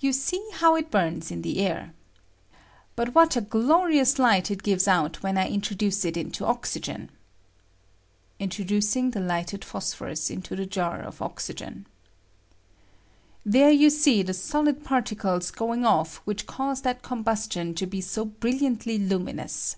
[0.00, 1.94] You see how it bums in the air.
[2.94, 4.58] But what a glorious 118 PHOSPHORUS BDRNING IN OXYljKN.
[4.58, 7.10] light it gives ont when I introduce it into oxy n
[8.38, 11.86] I pjitrodueiiLg the lighted phosphorus I into the jar of oxygen.]
[13.46, 18.02] There you see the' Bolid particles going off which cause that com bustion to be
[18.02, 19.76] so brilliantly luminous.